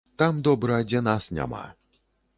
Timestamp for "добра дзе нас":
0.47-1.29